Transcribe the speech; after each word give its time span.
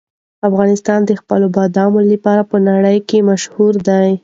افغانستان 0.47 0.99
د 1.05 1.11
خپلو 1.21 1.47
بادامو 1.55 1.99
لپاره 2.11 2.43
په 2.51 2.57
نړۍ 2.67 2.97
کې 3.09 3.25
مشهور 3.29 3.73
دی. 3.87 4.09